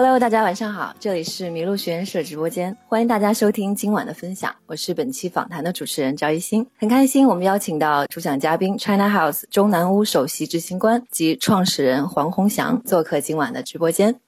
[0.00, 4.54] Hello，大家晚上好，这里是麋鹿学院社直播间，欢迎大家收听今晚的分享。
[4.66, 14.20] 我是本期访谈的主持人赵一新，很开心我们邀请到主讲嘉宾 China House 中南屋首席执行官及创始人黄宏翔做客今晚的直播间。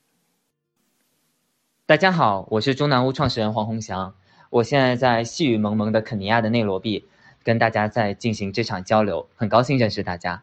[1.86, 4.12] 大家好，我是中南屋创始人黄宏翔，
[4.50, 7.06] 我现在在细雨蒙蒙的肯尼亚的内罗毕，
[7.44, 10.42] 跟大家在进行这场交流，很高兴认识大家。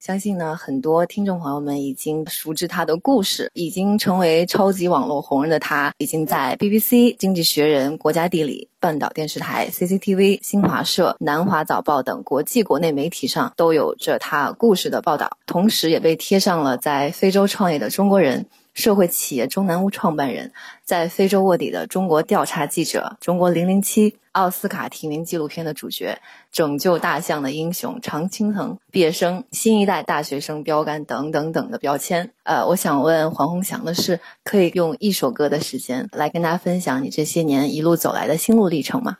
[0.00, 18.46] 相信呢，很多听众朋友们已经熟知他的故事，已经成为超级网络红人的他，已经在 BBC、经济学人、国家地理、半岛电视台、CCTV、新华社、南华早报等国际国内媒体上都有着他故事的报道，同时也被贴上了在非洲创业的中国人。
[18.74, 20.52] 社会企业中南屋创办人，
[20.84, 26.18] 在非洲卧底的中国调查记者，中国零零七奥斯卡提名纪录片的主角，
[26.52, 32.30] 拯救大象的英雄常青藤毕业生，新一代大学生标杆等等等的标签。
[32.44, 39.18] 呃，我想问黄宏翔的是，可以用一首歌的时间来跟大家分享你这些年一路走来的心路历程吗？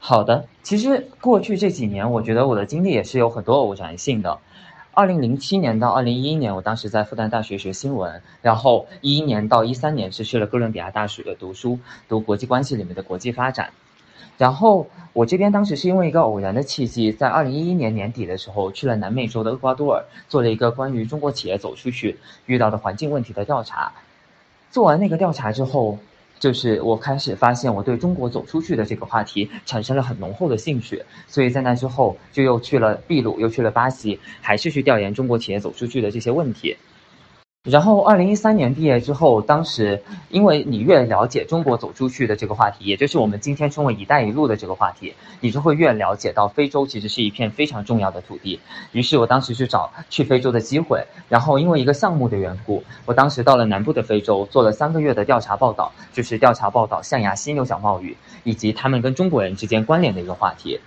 [0.00, 4.38] 好的，其实过去这几年，我觉得我的经历也是有很多偶然性的。
[4.98, 13.70] 二零零七年到二零一一年，我当时在复旦大学学新闻，然后一一年到一三年是去了哥伦比亚大学读书，读国际关系里面的国际发展。
[14.38, 23.92] 然后我这边当时是因为一个偶然的契机，在二零一一年年底的时候去了南美洲的厄瓜多尔，做了一个关于中国企业走出去遇到的环境问题的调查。
[24.72, 26.00] 做完那个调查之后。
[26.38, 36.76] 就是我开始发现我对中国走出去的这个话题产生了很浓厚的兴趣，所以在那之后就又去了秘鲁，又去了巴西，还是去调研中国企业走出去的这些问题。
[37.64, 48.60] 然后，二零一三年毕业之后，当时因为你越了解中国走出去的这个话题，也就是我们今天称为“一带一路”的这个话题，你就会越了解到非洲其实是一片非常重要的土地。
[48.92, 60.80] 于是我当时去找去非洲的机会，然后因为一个项目的缘故，我当时到了南部的非洲，做了三个月的调查报道，就是调查报道象牙犀牛角贸易以及他们跟中国人之间关联的一个话题。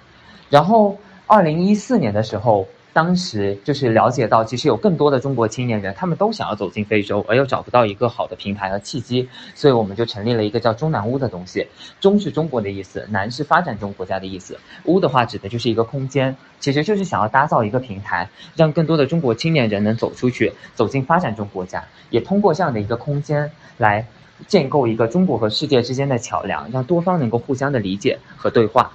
[0.50, 2.66] 然后，二零一四年的时候。
[2.94, 11.68] 当时就是了解到，其实有更多的中国青年人，他们都想要走进非洲，而又找不到一个好的平台和契机，所以我们就成立了一个叫“中南屋”的东西。
[12.02, 24.06] 中是中国的意思，南是发展中国家的意思，屋的话指的就是一个空间，其实就是想要打造一个平台，让更多的中国青年人能走出去，走进发展中国家，也通过这样的一个空间来
[24.48, 28.92] 建构一个中国和世界之间的桥梁，让多方能够互相的理解和对话。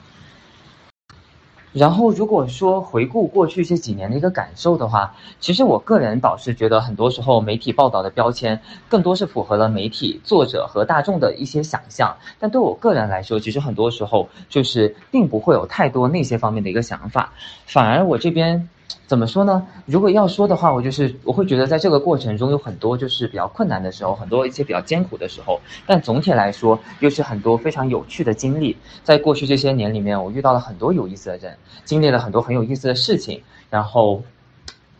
[1.79, 17.31] 然后，如果说回顾过去这几年的一个感受的话，其实我个人倒是觉得，很多时候媒体报道的标签更多是符合了媒体作者和大众的一些想象，但对我个人来说，其实很多时候就是并不会有太多那些方面的一个想法，
[17.67, 18.71] 反而我这边。
[19.07, 19.65] 怎么说呢？
[19.85, 25.61] 如果要说的话，我就是我会觉得在这个过程中有很多就是比较困难的时候，很多一些比较艰苦的时候。
[25.87, 28.77] 但总体来说，又是很多非常有趣的经历。
[29.05, 33.43] 在过去这些年里面，我遇到了很多有意思的人，经历了很多很有意思的事情。
[33.71, 34.23] 然后，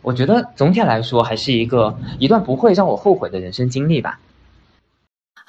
[0.01, 4.19] 我觉得总体来说还是一个一段不会让我后悔的人生经历吧。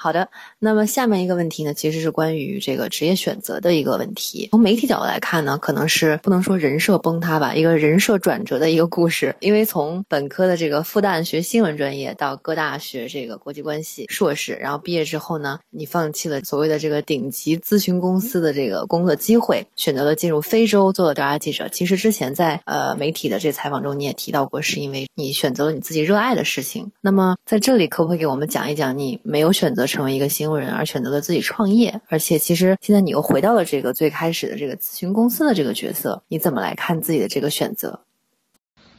[0.01, 0.29] 好的，
[0.61, 4.49] 那么下面一个问题呢，其实是关于这个职业选择的一个问题。
[4.53, 9.35] 从媒体角度来看呢，可能是不能说人设崩塌吧，一个人设转折的一个故事。
[9.41, 21.69] 因为从本科的这个复旦学新闻专业到各大学这个国际关系硕士，然后毕业之后呢，你放弃了所谓的这个顶级咨询公司的这个工作机会，选择了进入非洲做调查记者。
[21.71, 26.93] 其实之前在呃媒体的这采访中你也提到过，是因为你选择了你自己热爱的事情。
[27.01, 29.88] 那么在这里可不可以给我们讲一讲你没有选择？
[29.89, 37.99] 成为一个新闻人而选择了自己创业，而且其实现在你又回到了这个最开始的这个咨询公司的这个角色，你怎么来看自己的这个选择？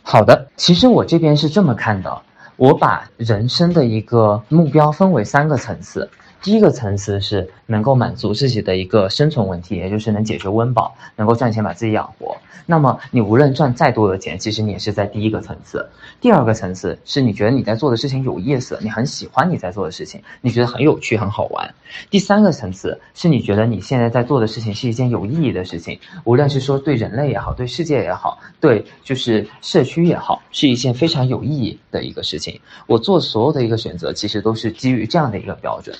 [0.02, 2.22] 好的，其实我这边是这么看的，
[2.58, 6.10] 我把人生的一个目标分为三个层次。
[6.42, 12.38] 第一个层次是能够满足自己的一个生存问题，也就是能解决温饱，能够赚钱把自己养活。
[12.66, 15.90] 那么你无论赚再多的钱，其实你也是在第一个层次。
[16.22, 21.74] 第二个层次是你觉得你在做的事情有意思，你很喜欢你在做的事情，你觉得很有趣、很好玩。
[22.12, 32.62] 第三个层次是你觉得你现在在做的事情是一件有意义的事情，无论是说对人类也好，对世界也好，对就是社区也好，是一件非常有意义的一个事情。
[32.86, 35.96] 我做所有的一个选择，其实都是基于这样的一个标准。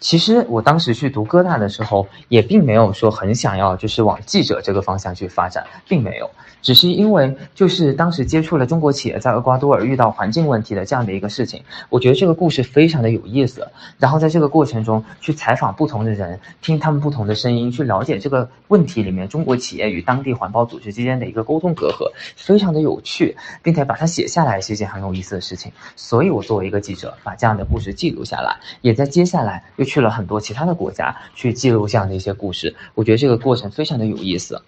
[0.00, 6.28] 其实我当时去读哥大的时候，也并没有说很想要，就是往记者这个方向去发展，并没有。
[6.62, 13.66] 只是因为就是当时接触了中国企业在厄瓜多尔遇到环境问题的这样的一个事情，我觉得这个故事非常的有意思。
[13.98, 25.72] 然后在这个过程中去采访不同的人，听他们不同的声音，去了解这个问题里面中国企业与当地环保组织之间的一个沟通隔阂，非常的有趣，并且把它写下来是一件很有意思的事情。
[25.96, 32.74] 所以我作为一个记者，把这样的故事记录下来，也在接下来又去了很多其他的国家去记录这样的一些故事。
[32.94, 34.60] 我觉得这个过程非常的有意思。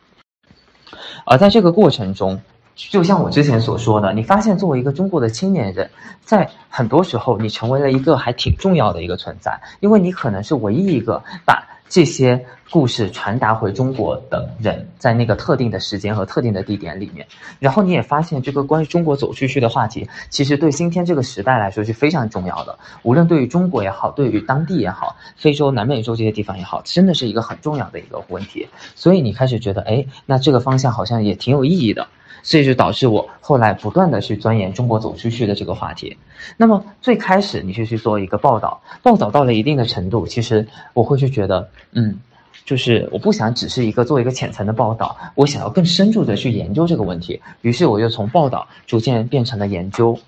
[1.25, 2.41] 而在这个过程中，
[2.75, 5.91] 就像我之前所说的，你发现作为一个中国的青年人，
[6.25, 17.27] 在很多时候你成为了一个还挺重要的一个存在，因为你可能是唯一一个把这些故事传达回中国的人，在那个特定的时间和特定的地点里面。
[17.59, 22.79] 然后你也发现，这个关于中国走出去的话题，其实对今天这个时代来说是非常重要的。
[23.03, 28.67] 无论对于中国也好，对于当地也好，非洲、南美洲这些地方也好，真的是一个很重要的一个问题。
[28.95, 32.09] 所以你开始觉得，哎，那这个方向好像也挺有意义的。
[32.43, 36.17] 所以就导致我后来不断的去钻研中国走出去的这个话题。
[36.57, 42.19] 那么最开始你是去做一个报道，报道到了一定的程度，其实我会去觉得，嗯，
[42.65, 47.41] 就是我不想只是一个做一个浅层的报道，我想要更深入的去研究这个问题。
[47.61, 50.19] 于是我又从报道逐渐变成了研究。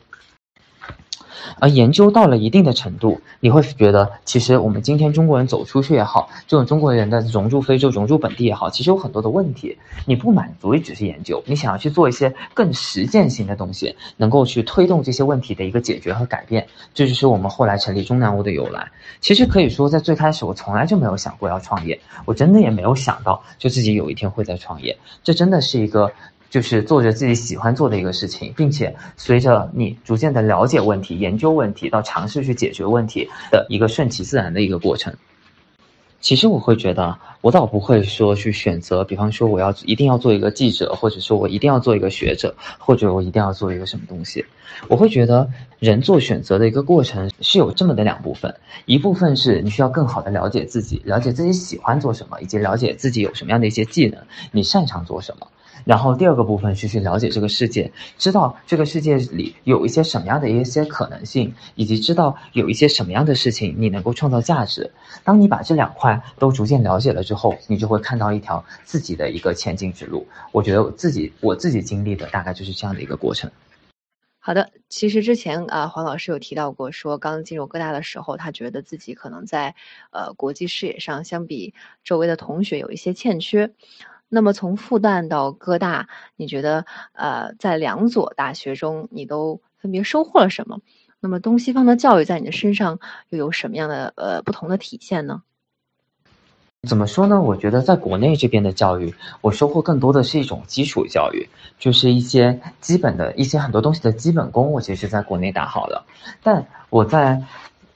[1.59, 9.77] 而研究到了一定的程度，你会觉得，其实我们今天中国人走出去也好，这种中国人的融入非洲、融入本地也好，其实有很多的问题，
[10.07, 16.67] 你不满足于只是研究，你想要去做一些更实践性的东西，能够去推动这些问题的一个解决和改变。
[16.93, 18.91] 这就是我们后来成立中南屋的由来。
[19.21, 24.97] 其实可以说，在最开始我从来就没有想过要创业，我真的也没有想到就自己有一天会在创业。
[25.23, 26.11] 这真的是一个。
[26.55, 35.13] 就是做着自己喜欢做的一个事情，并且随着你逐渐的了解问题、研究问题，到尝试去解决问题的一个顺其自然的一个过程。
[36.21, 44.45] 其实我会觉得，我倒不会说去选择，比方说我要一定要做一个记者，或者说我一定要做一个学者，或者我一定要做一个什么东西。
[44.87, 45.51] 我会觉得，
[45.81, 48.55] 人做选择的一个过程是有这么的两部分，
[48.87, 54.23] 一部分是你需要更好的了解自己，了解自己喜欢做什么，以及了解自己有什么样的一些技能，
[54.53, 55.49] 你擅长做什么。
[55.85, 64.91] 然后第二个部分是去了解这个世界，知道这个世界里有一些什么样的一些可能性，以及知道有一些什么样的事情你能够创造价值。
[65.23, 70.27] 当你把这两块都逐渐了解了之后，你就会看到一条自己的一个前进之路。
[70.53, 73.51] 我觉得我自己我自己经历的大概就是这样的一个过程。
[74.39, 79.75] 好的，其实之前啊，黄老师有提到过，说刚进入哥大的时候，他觉得自己可能在
[80.11, 81.73] 呃国际视野上，相比
[82.03, 83.71] 周围的同学有一些欠缺。
[84.29, 90.81] 那么从复旦到哥大，你觉得呃，在两所大学中，你都分别收获了什么？
[91.21, 92.99] 那么东西方的教育在你的身上
[93.29, 95.43] 又有什么样的呃不同的体现呢？
[96.89, 97.41] 怎么说呢？
[97.41, 101.49] 我觉得在国内这边的教育，我收获更多的是一种基础教育，
[101.79, 106.05] 就是一些基本的一些很多东西的基本功，我其实在国内打好了。
[106.43, 107.43] 但我在。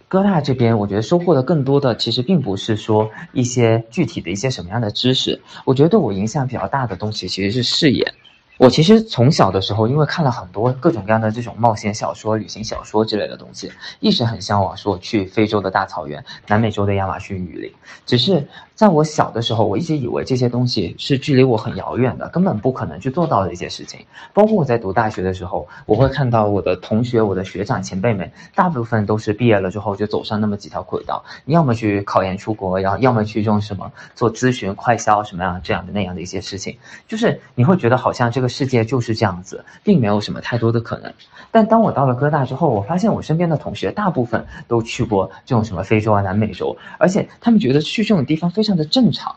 [0.08, 8.14] 哥大这边，我觉得收获的更多的，其实并不是说一些具体的一些什么样的知识，我觉得对我影响比较大的东西，其实是视野。
[8.58, 13.70] 我其实从小的时候，因为看了很多各种各样的这种冒险小说、旅行小说之类的东西，
[14.00, 17.72] 一直很向往说去非洲的大草原、南美洲的亚马逊雨林。
[18.04, 18.44] 只是
[18.74, 24.00] 在我小的时候，我一直以为这些东西是距离我很遥远的，根本不可能去做到的一些事情。
[24.34, 36.76] 包括我在读大学的时候，我会看到我的同学、我的学长前辈们，大部分都是毕业了之后就走上那么几条轨道，你要么去考研出国，然后要么去用什么做咨询、快销什么样这样的那样的一些事情。
[37.06, 41.12] 就是你会觉得好像这个世界就是这样子，并没有什么太多的可能。
[41.50, 49.36] 但当我到了哥大之后，我发现我身边的同学大部分都去过这种什么非洲啊、南美洲，而且他们觉得去这种地方非常的正常。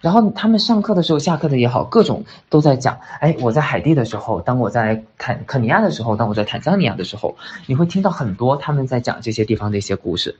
[0.00, 2.98] 然后他们上课的时候、下课的也好，各种都在讲。
[3.20, 7.34] 哎，我在海地的时候，当我在坦肯尼亚的时候，当我在坦桑尼亚的时候，
[7.66, 10.36] 你会听到很多他们在讲这些地方的一些故事。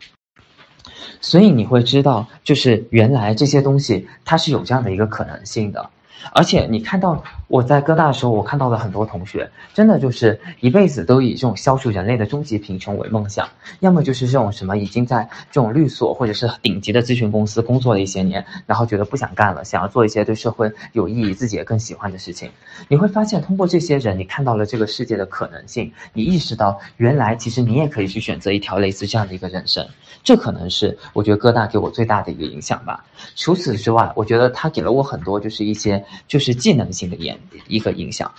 [1.23, 5.88] 所以你会知道，就是原来这些东西它是有这样的一个可能性的。
[6.32, 13.48] 而且你看到我在哥大的时候，我看到了很多同学，真的就是一辈子都以这种消除人类的终极贫穷为梦想，
[13.80, 22.50] 要么就是这种什么已经在这种律所或者是顶级的咨询公司工作了一些年，然后觉得不想干了，想要做一些对社会有意义、自己也更喜欢的事情。
[22.88, 29.86] 你会发现，通过这些人，你看到了这个世界的可能性，你意识到原来其实你也可以去选择一条类似这样的一个人生。
[30.22, 33.04] 这可能是我觉得哥大给我最大的一个影响吧。
[33.36, 36.02] 除此之外，我觉得他给了我很多，就是一些。
[36.26, 38.30] 就是技能性的演一个影响。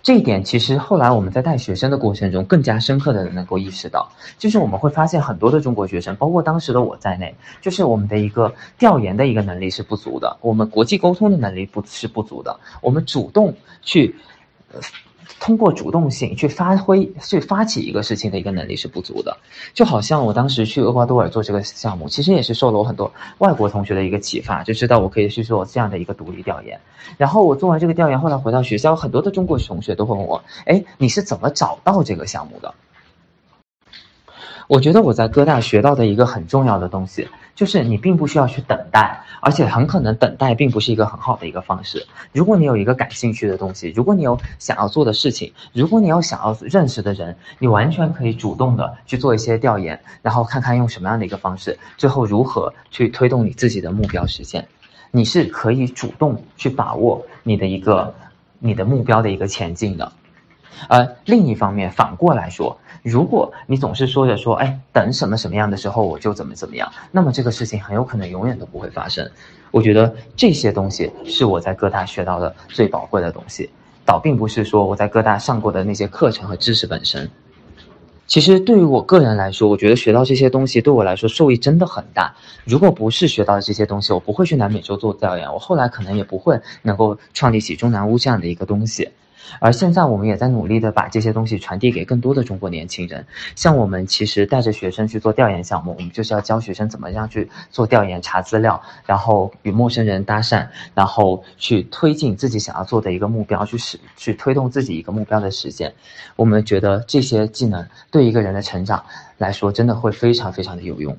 [0.00, 14.14] 这一点其实后来我们在带学生的过程中更加深刻的能够意识到，就是我们会发现很多的中国学生，包括当时的我在内，就是我们的一个调研的一个能力是不足的，我们国际沟通的能力不是不足的，我们主动去。
[15.40, 19.36] 通过主动性去发挥、去发起一个事情的一个能力是不足的，
[19.72, 26.80] 就好像我当时去厄瓜多尔做这个项目，其实也是受了我很多外国同学的一个启发，就知道我可以去做这样的一个独立调研。
[27.16, 32.74] 然后我做完这个调研，后来回到学校，很多的中国同学都会问我：“哎，你是怎么找到这个项目的？”
[34.68, 42.06] 我觉得我在哥大学到的一个很重要的东西，就是你并不需要去等待，而且很可能等待并不是一个很好的一个方式。
[42.34, 54.68] 如果你有一个感兴趣的东西，如果你有想要做的事情，如果你有想要认识的人，你完全可以主动的去做一些调研，然后看看用什么样的一个方式，最后如何去推动你自己的目标实现。
[55.10, 58.14] 你是可以主动去把握你的一个
[58.58, 60.12] 你的目标的一个前进的。
[60.88, 62.78] 而另一方面，反过来说。
[63.02, 69.28] 如果你总是说着说，哎，等什么什么样的时候我就怎么怎么样，那么这个事情很有可能永远都不会发生。
[69.70, 73.70] 我觉得这些东西是我在各大学到的最宝贵的东西，
[74.04, 77.30] 倒并不是说我在各大上过的那些课程和知识本身。
[78.26, 82.34] 其实对于我个人来说，我觉得学到这些东西对我来说受益真的很大。
[82.64, 89.08] 如果不是学到这些东西，我不会去南美洲做调研，我后来可能也不会能够创立起中南屋这样的一个东西。
[89.60, 93.26] 而现在，我们也在努力的把这些东西传递给更多的中国年轻人。
[93.54, 105.94] 像我们其实带着学生去做调研项目，我们就是要教学生怎么样去做调研、查资料，然后与陌生人搭讪，然后去推进自己想要做的一个目标，去实去推动自己一个目标的实现。
[106.36, 109.04] 我们觉得这些技能对一个人的成长
[109.36, 111.16] 来说，真的会非常非常的有用。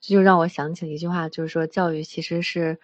[0.00, 2.78] 这就让我想起了一句话，就是说教育其实是。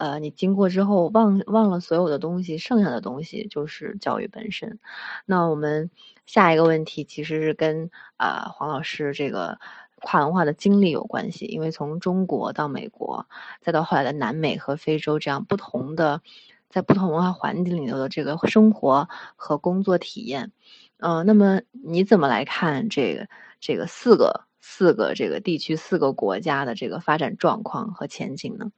[0.00, 4.78] 呃，你经过之后忘忘了所有的东西，剩下的东西就是教育本身。
[5.26, 5.90] 那我们
[6.24, 9.58] 下一个问题其实是跟啊黄老师这个
[10.00, 13.26] 跨文化的经历有关系，因为从中国到美国，
[13.60, 16.22] 再到后来的南美和非洲这样不同的，
[16.70, 20.50] 在不同文化环境里头的这个生活和工作体验，
[20.96, 23.28] 呃，那么你怎么来看这个
[23.60, 28.72] 这个四个四个这个地区四个国家的这个发展状况和前景呢？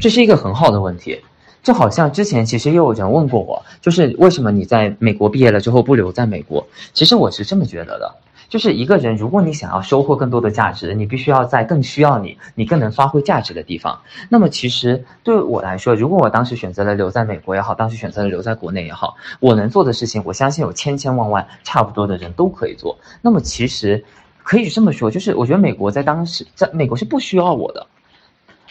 [0.00, 1.20] 这是一个很好的问题，
[1.62, 6.66] 就好像之前其实也有人问过我，就是为什么你在美国毕业了之后不留在美国？
[6.92, 8.14] 其实我是这么觉得的，
[8.48, 13.98] 就是一个人如果你想要收获更多的价值，你必须要在更需要你、你更能发挥价值的地方。
[14.28, 22.98] 那么其实对我来说，如果我当时选择了留在美国也好，当时选择了留在国内也好，我能做的事情，我相信有千千万万差不多的人都可以做。
[23.22, 24.04] 那么其实
[24.42, 27.86] 可以这么说，就是我觉得美国在当时在美国是不需要我的。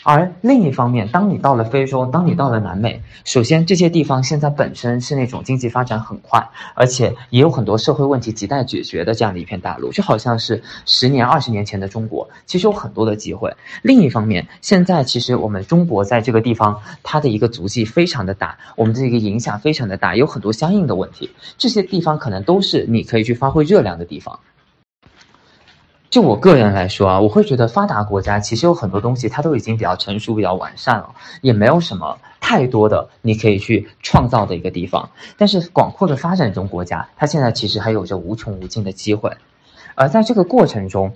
[0.04, 6.46] 而另一方面，当你到了非洲，当你到了南美，首先这些地方现在本身是那种经济发展很快，
[6.76, 13.56] 而且也有很多社会问题亟待解决的这样的一片大陆，就好像是十年、二十年前的中国，其实有很多的机会。
[13.82, 24.38] 另一方面，现在其实我们中国在这个地方，它的一个足迹非常的大，我们这个影响非常的大，有很多相应的问题，这些地方可能都是你可以去发挥热量的地方。
[26.14, 31.10] 就我个人来说啊，我会觉得发达国家其实有很多东西它都已经比较成熟、比较完善了，
[31.42, 35.10] 也没有什么太多的你可以去创造的一个地方。
[35.40, 39.36] 但是广阔的发展中国家，它现在其实还有着无穷无尽的机会，
[39.96, 41.12] 而在这个过程中。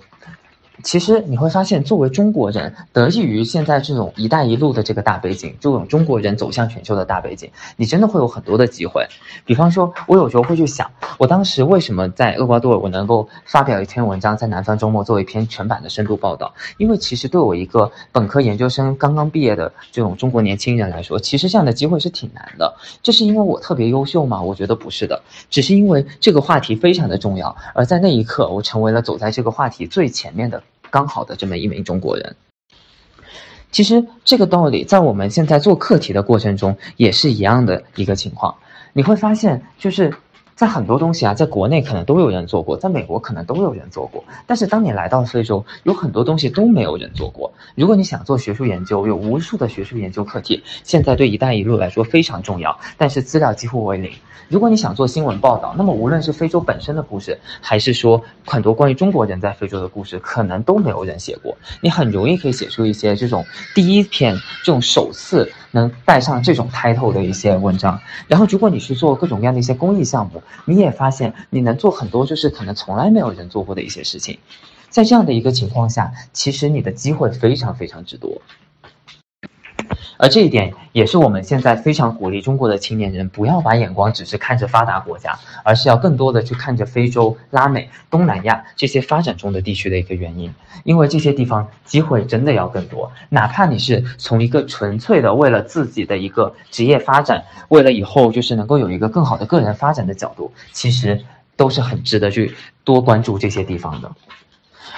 [0.84, 9.04] 其实你会发现，作为中国人，得益于现在这种“一带一路”的这个大背景，这种中国人走向全球的大背景，你真的会有很多的机会。
[9.44, 16.54] 比方说，我有时候会去想，我当时为什么在厄瓜多尔，我能够发表一篇文章，在南方周末做一篇全版的深度报道？
[16.76, 22.72] 因为其实对我一个本科研究生刚刚毕业的这种中国年轻人来说，其实这样的机会是挺难的。
[23.02, 24.40] 这是因为我特别优秀吗？
[24.40, 25.20] 我觉得不是的，
[25.50, 30.62] 只是因为这个话题非常的重要，而在那一刻，我成为了走在这个话题最前面的。
[30.90, 32.36] 刚好的这么一名中国人，
[33.70, 38.54] 其实这个道理在我们现在做课题的过程中也是一样的一个情况。
[38.92, 40.12] 你会发现，就是
[40.54, 47.52] 在很多东西啊，在国内可能都有人做过，在美国可能都有人做过，但是当你来到非洲，有很多东西都没有人做过。
[47.76, 54.10] 如果你想做学术研究，有无数的学术研究课题，现在对“一带一路”来说非常重要，但是资料几乎为零。
[54.48, 61.54] 如果你想做新闻报道，那么无论是非洲本身的故事，还是说很多关于中国人在非洲的故事，可能都没有人写过。
[61.82, 68.00] 你很容易可以写出一些这种第一篇、这种首次能带上这种 title 的一些文章。
[68.26, 74.38] 然后，如果你去做各种各样的一些公益项目，你也发现你能做很多就是可能从来没有人做过的一些事情。
[74.88, 78.40] 在这样的一个情况下，其实你的机会非常非常之多。
[80.16, 90.52] 而这一点也是我们现在非常鼓励中国的青年人不要把眼光只是看着发达国家，而是要更多的去看着非洲、拉美、东南亚这些发展中的地区的一个原因。
[90.84, 101.20] 因为这些地方机会真的要更多，哪怕你是从一个纯粹的为了自己的一个职业发展，为了以后就是能够有一个更好的个人发展的角度，其实
[101.56, 104.10] 都是很值得去多关注这些地方的。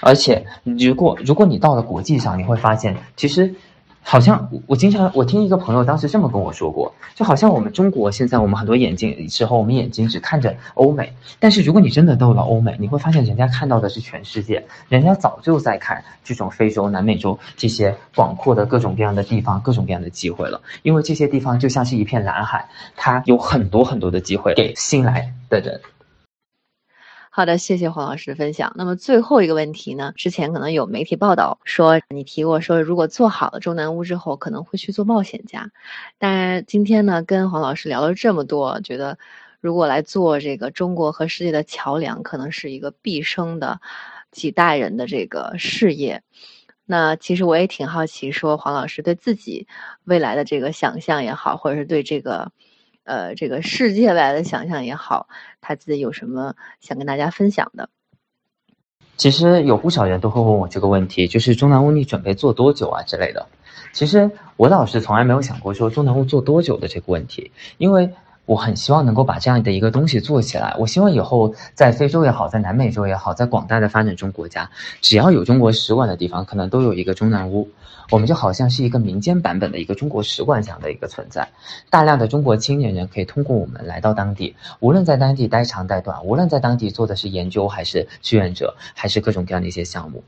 [0.00, 3.54] 而且，如果如果你到了国际上，你会发现，其实。
[4.02, 25.80] 好像我经常我听一个朋友当时这么跟我说过，就好像我们中国现在我们很多眼睛时候，我们眼睛只看着欧美，但是如果你真的到了欧美，你会发现人家看到的是全世界，人家早就在看这种非洲、南美洲这些广阔的各种各样的地方，各种各样的机会了，因为这些地方就像是一片蓝海，它有很多很多的机会给新来的人。
[27.40, 28.70] 好的，谢谢黄老师分享。
[28.76, 30.12] 那么最后一个问题呢？
[30.14, 35.70] 之前可能有媒体报道说你提过说，如果做好了中南屋之后，可能会去做冒险家。
[36.18, 39.16] 但是今天呢，跟黄老师聊了这么多，觉得
[39.62, 43.80] 如果来做这个中国和世界的桥梁，可能是一个毕生的
[44.30, 46.22] 几代人的这个事业。
[46.84, 49.66] 那其实我也挺好奇，说黄老师对自己
[50.04, 52.52] 未来的这个想象也好，或者是对这个。
[53.10, 55.26] 呃，这个世界外的想象也好，
[55.60, 57.90] 他自己有什么想跟大家分享的？
[59.16, 63.48] 其实有不少人都会问我这个问题，就是中南屋你准备做多久啊之类的。
[63.92, 68.10] 其实我老是从来没有想过说中南屋做多久的这个问题，因为。
[68.50, 70.74] 我很希望能够把这样的一个东西做起来。
[70.76, 74.68] 我希望以后在非洲也好，在南美洲也好，在广大的发展中国家，
[75.00, 77.68] 只要有中国使馆的地方，可能都有一个中南屋。
[78.10, 81.48] 我们就好像是一个民间版本的一个中国使馆这样的一个存在。
[81.90, 90.24] 大量的中国青年人可以通过我们来到当地，无论在当地待长待短，无论在当地做的是研究还是志愿者，还是各种各样的一些项目，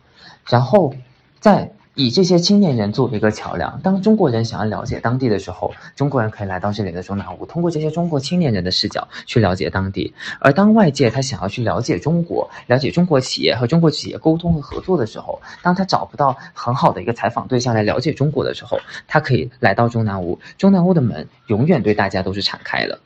[0.47, 0.95] 然后
[1.41, 1.73] 在。
[1.94, 20.38] 以这些青年人作为一个桥梁，当中国人想要了解当地的时候，中国人可以来到这里的中南屋，通过这些中国青年人的视角去了解当地；而当外界他想要去了解中国、了解中国企业和中国企业沟通和合作的时候，当他找不到很好的一个采访对象来了解中国的时候，他可以来到中南屋。
[20.56, 22.99] 中南屋的门永远对大家都是敞开的。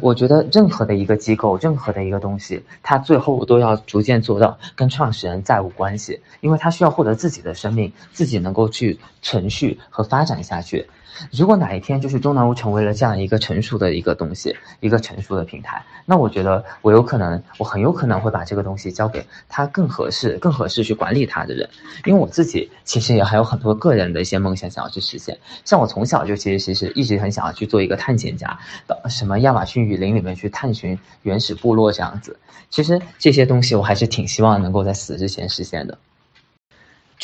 [0.00, 10.86] 我觉得任何的一个机构，任何的一个东西，它最后都要逐渐做到跟创始人再无关系，因为它需要获得自己的生命，自己能够去存续和发展下去。
[11.30, 21.68] 如果哪一天就是中南屋成为了这样一个成熟的一个东西，一个成熟的平台，那我觉得我有可能，我很有可能会把这个东西交给他更合适、更合适去管理它的人。
[22.04, 25.38] 因为我自己其实也还有很多个人的一些梦想想要去实现。
[25.64, 32.38] 像我从小就其实其实一直很想要去做一个探险家，到什么亚马逊雨林里面去探寻原始部落这样子。
[32.70, 35.96] 其实这些东西我还是挺希望能够在死之前实现的。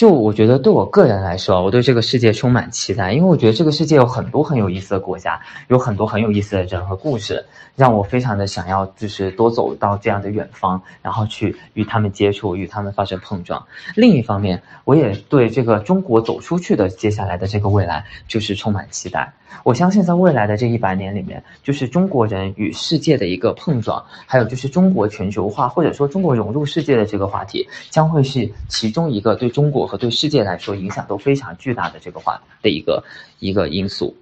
[0.00, 7.44] 就我觉得，对我个人来说，我对这个世界充满期待，因为我觉得这个世界有很多很有意思的国家，有很多很有意思的人和故事，
[7.76, 13.62] 让我非常的想要，就是多走到这样的远方，然后去与他们接触，与他们发生碰撞。
[13.94, 19.30] 另一方面，我也对这个中国走出去的接下来的这个未来，就是充满期待。
[19.64, 33.02] 我相信，在未来的这一百年里面，就是中国人与世界的一个碰撞，还有就是中国全球化，或者说中国融入世界的这个话题，将会是其中一个对中国和对世界来说影响都非常巨大的这个话的一个
[33.40, 34.14] 一个因素。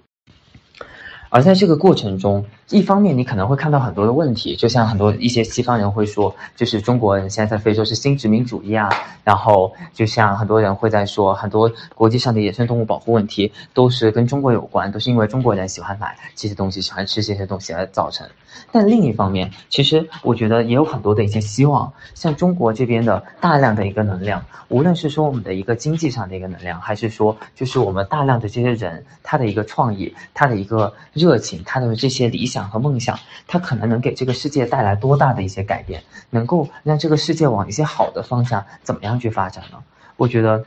[1.31, 8.89] 而在这个过程中，一方面你可能会看到很多的问题，就像很多一些西方人会说，就是中国人现在在非洲是新殖民主义啊，
[9.23, 18.27] 然后就像很多人会在说，很多国际上的野生动物保护问题都是跟中国有关，都是因为中国人喜欢买这些东西，喜欢吃这些东西而造成。
[18.71, 30.93] 但另一方面，其实我觉得也有很多的一些希望，像中国这边的大量的一个能量，无论是说我们的一个经济上的一个能量，还是说就是我们大量的这些人他的一个创意，他的一个。
[31.13, 39.79] 热情，他的这些理想和梦想，他可能能给这个世界带来多大的一些改变，能够让这个世界往一些好的方向怎么样去发展呢？
[40.15, 40.63] 我觉得，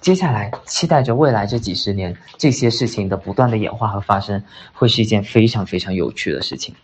[0.00, 4.42] 接下来期待着未来这几十年这些事情的不断的演化和发生，
[4.74, 6.74] 会是一件非常非常有趣的事情。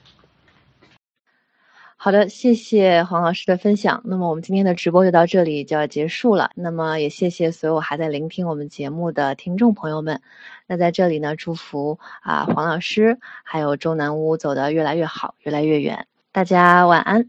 [2.07, 4.01] 好的，谢谢黄老师的分享。
[4.05, 6.53] 那么我们今天的直播就到这里就要结束了。
[6.55, 10.23] 那么也谢谢所有还在聆听我们节目的听众朋友们。
[10.69, 16.07] 那在这里呢，祝福啊黄老师还有中南屋走得越来越好，越来越远。
[16.31, 17.29] 大家晚安。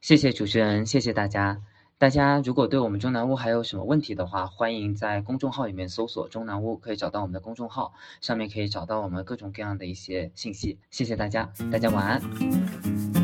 [0.00, 1.60] 谢谢主持人，谢谢大家。
[1.98, 7.92] 大家如果对我们中南屋还有什么问题的话，欢迎在公众号里面搜索“中南屋”，可以找到我们的公众号，
[8.22, 10.78] 上面可以找到我们各种各样的一些信息。
[10.90, 13.23] 谢谢大家，大家晚安。